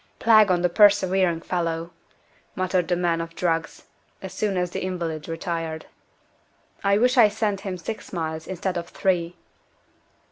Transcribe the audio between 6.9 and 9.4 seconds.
wish I'd sent him six miles, instead of three."